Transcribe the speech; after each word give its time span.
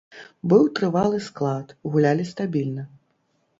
Быў 0.53 0.63
трывалы 0.79 1.19
склад, 1.27 1.75
гулялі 1.91 2.27
стабільна. 2.33 2.89